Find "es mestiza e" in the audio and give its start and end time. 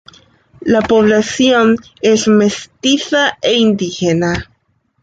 2.01-3.53